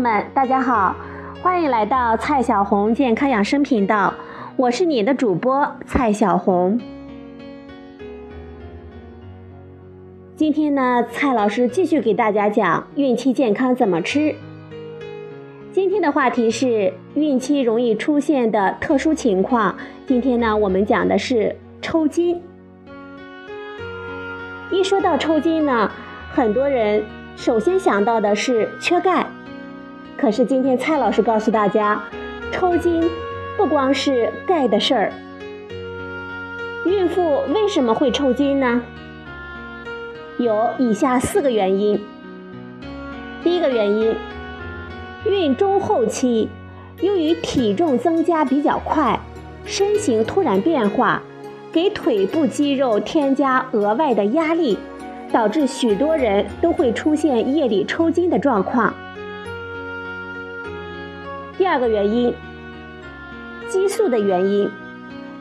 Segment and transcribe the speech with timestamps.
[0.00, 0.96] 们，大家好，
[1.42, 4.14] 欢迎来到蔡小红健康养生频道，
[4.56, 6.80] 我是你的主播蔡小红。
[10.34, 14.34] 今天呢，蔡老师继续给大家讲孕期健康怎么吃。
[15.70, 19.76] 今天的话题是孕期容易出现的特殊情况。
[20.06, 22.40] 今天呢，我们讲的是抽筋。
[24.70, 25.90] 一说到抽筋呢，
[26.32, 27.04] 很多人
[27.36, 29.26] 首先想到的是缺钙。
[30.20, 31.98] 可是今天蔡老师告诉大家，
[32.52, 33.02] 抽筋
[33.56, 35.12] 不光是钙的事儿。
[36.84, 38.82] 孕妇为什么会抽筋呢？
[40.38, 41.98] 有以下四个原因。
[43.42, 44.14] 第一个原因，
[45.24, 46.50] 孕中后期，
[47.00, 49.18] 由于体重增加比较快，
[49.64, 51.22] 身形突然变化，
[51.72, 54.78] 给腿部肌肉添加额外的压力，
[55.32, 58.92] 导致许多人都会出现夜里抽筋的状况。
[61.60, 62.34] 第二个原因，
[63.68, 64.70] 激素的原因，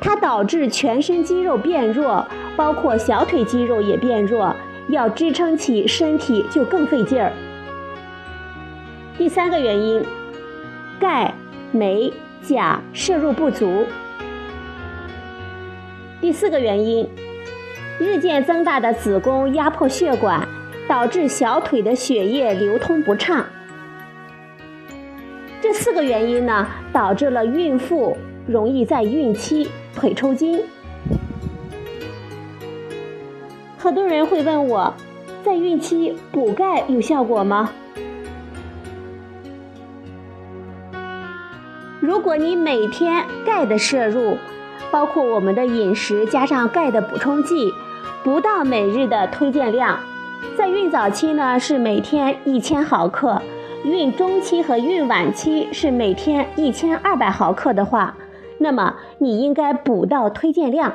[0.00, 4.54] 它导致全身肌肉变弱，包括小腿肌肉也变弱，
[4.86, 7.32] 要支撑起身体就更费劲儿。
[9.18, 10.04] 第三个原因，
[11.00, 11.34] 钙、
[11.72, 13.84] 镁、钾摄入不足。
[16.20, 17.08] 第四个原因，
[17.98, 20.46] 日渐增大的子宫压迫血管，
[20.86, 23.44] 导致小腿的血液流通不畅。
[25.64, 28.14] 这四个原因呢，导致了孕妇
[28.46, 30.60] 容易在孕期腿抽筋。
[33.78, 34.92] 很多人会问我，
[35.42, 37.70] 在孕期补钙有效果吗？
[41.98, 44.36] 如果你每天钙的摄入，
[44.90, 47.72] 包括我们的饮食加上钙的补充剂，
[48.22, 49.98] 不到每日的推荐量，
[50.58, 53.40] 在孕早期呢是每天一千毫克。
[53.84, 58.16] 孕中期和孕晚期是每天一千二百毫克的话，
[58.56, 60.90] 那么你应该补到推荐量。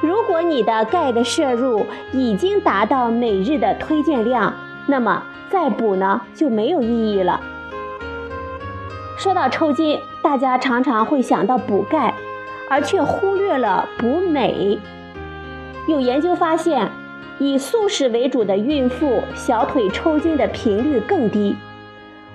[0.00, 4.54] 如果你的钙的摄入已经达到每日的推荐量，
[4.86, 7.40] 那么再补呢就没有意义了。
[9.18, 12.14] 说到抽筋，大家常常会想到补钙，
[12.70, 14.78] 而却忽略了补镁。
[15.88, 16.88] 有研究发现，
[17.40, 21.56] 以素食为主的孕妇小腿抽筋的频率更低。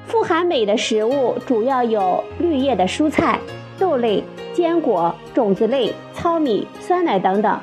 [0.08, 3.38] 富含镁的食物主要有绿叶的蔬菜、
[3.78, 4.24] 豆类、
[4.54, 7.60] 坚果、种子类、糙米、酸奶等等。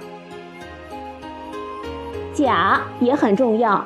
[2.35, 3.83] 钾也很重要，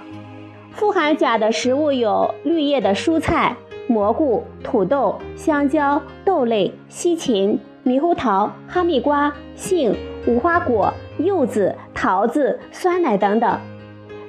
[0.72, 9.96] 富含钾的食物有绿叶的蔬菜、蘑菇、土豆、香蕉、豆类、西芹、猕猴桃、哈密瓜、杏、
[10.26, 13.56] 无花果、柚子、桃子、酸奶等等。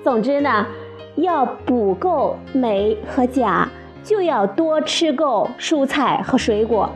[0.04, 0.68] 总之呢，
[1.16, 3.68] 要补够镁和钾。
[4.04, 6.90] 就要多吃够蔬菜和水果。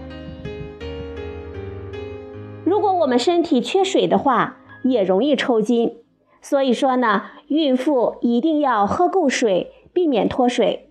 [2.65, 5.97] 如果我们身体缺水的话，也容易抽筋。
[6.41, 10.89] 所以说呢，孕妇一定要喝够水，避免脱水。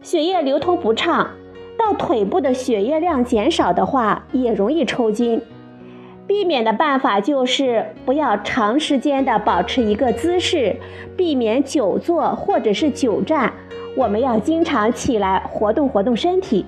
[0.00, 1.30] 血液流通不畅，
[1.76, 5.40] 到腿部的血液量减少的话，也容易抽筋。
[6.26, 10.76] 避免的办法就是不要长时间的保持一个姿势，
[11.16, 13.52] 避免久坐或者是久站。
[13.96, 16.64] 我们要经常起来活动活动身体。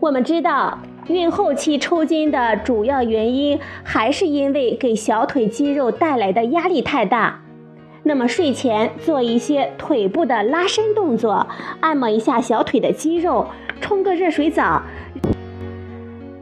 [0.00, 0.78] 我们知道，
[1.08, 7.40] 孕后期抽筋的主要原因还是因为给小腿肌肉带来的压力太大。
[8.04, 11.46] 那么睡前做一些腿部的拉伸动作，
[11.80, 13.46] 按摩一下小腿的肌肉，
[13.80, 14.82] 冲个热水澡，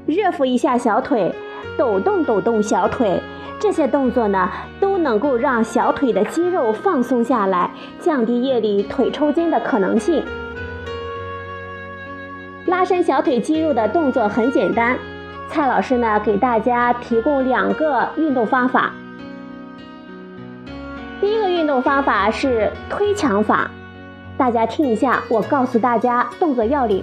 [0.07, 1.33] 热敷一下小腿，
[1.77, 3.21] 抖动抖动小腿。
[3.59, 10.23] 这些动作呢，都能够让小腿的肌肉放松下来，降低夜里腿抽筋的可能性。
[12.67, 14.99] 拉伸小腿肌肉的动作很简单，
[15.49, 18.93] 蔡老师呢给大家提供两个运动方法。
[21.19, 23.71] 第一个运动方法是推墙法，
[24.37, 27.03] 大家听一下，我告诉大家动作要领。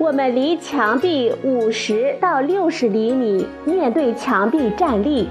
[0.00, 5.28] 我们离墙壁五十到六十厘米，面对墙壁站立，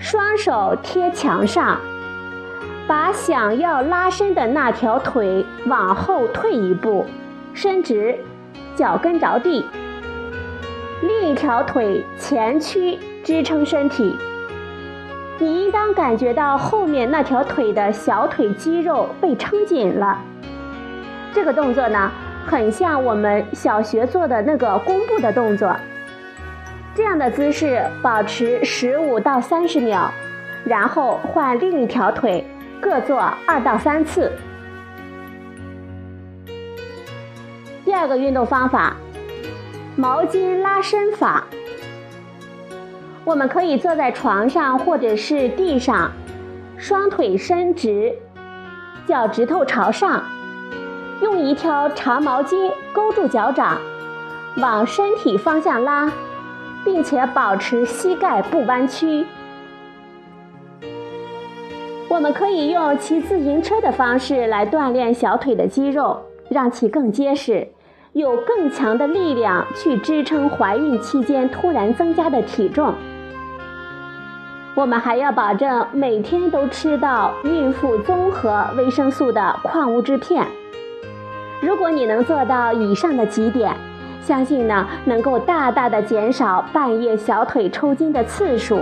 [0.00, 1.78] 双手贴墙上，
[2.86, 7.04] 把想要拉伸的那条腿往后退一步，
[7.52, 8.18] 伸直，
[8.74, 9.62] 脚跟着地，
[11.02, 14.16] 另一条腿前屈支撑身体。
[15.38, 20.18] 你应当感觉到后面那条腿的小腿肌肉被撑紧了。
[21.34, 22.10] 这个动作呢？
[22.48, 25.76] 很像我们小学做的那个弓步的动作，
[26.94, 30.10] 这样的姿势保持十五到三十秒，
[30.64, 32.42] 然后换另一条腿，
[32.80, 34.32] 各做二到三次。
[37.84, 38.96] 第二个运动方法，
[39.94, 41.44] 毛巾拉伸法。
[43.26, 46.10] 我们可以坐在床上或者是地上，
[46.78, 48.14] 双腿伸直，
[49.06, 50.22] 脚趾头朝上，
[51.20, 53.78] 用一条长毛巾勾住脚掌，
[54.56, 56.10] 往身体方向拉，
[56.84, 59.26] 并且保持膝盖不弯曲。
[62.08, 66.18] 我们可以用骑自行车的方式来锻炼小腿的肌肉，
[66.48, 67.68] 让其更结实，
[68.12, 72.94] 有更强的力量去支撑怀孕期间突然增加的体重。
[74.74, 80.46] 我们还要保证每天都吃到孕妇综合维生素的矿物质片。
[81.60, 83.74] 如果你能做到以上的几点，
[84.22, 88.80] 相信呢能够大大的减少半夜小腿抽筋的次数。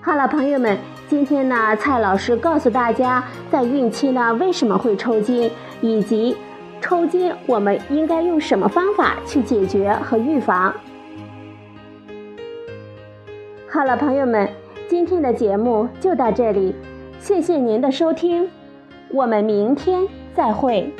[0.00, 0.78] 好了，朋友们，
[1.08, 5.50] 今天呢蔡老师告诉大家，在孕期呢为什么会抽筋，
[5.80, 6.36] 以及
[6.80, 10.72] 抽筋我们应该用什么方法去解决和预防。
[13.68, 14.48] 好了，朋友们，
[14.88, 16.72] 今天的节目就到这里，
[17.18, 18.48] 谢谢您的收听，
[19.14, 20.92] 我们明天再会。